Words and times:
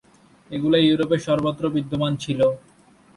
এগুলো 0.51 0.77
ইউরোপের 0.79 1.21
সর্বত্রই 1.27 1.73
বিদ্যমান 1.75 2.13
ছিল। 2.23 2.39